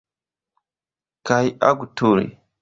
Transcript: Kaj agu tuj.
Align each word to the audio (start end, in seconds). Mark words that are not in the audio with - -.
Kaj 1.31 1.41
agu 1.69 1.89
tuj. 2.03 2.25